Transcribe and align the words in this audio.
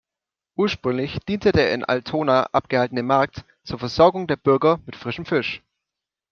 Ursprünglich 0.55 1.19
diente 1.29 1.51
der 1.51 1.75
in 1.75 1.83
Altona 1.85 2.47
abgehaltene 2.53 3.03
Markt 3.03 3.45
zur 3.63 3.77
Versorgung 3.77 4.25
der 4.25 4.35
Bürger 4.37 4.79
mit 4.87 4.95
frischem 4.95 5.27
Fisch. 5.27 5.61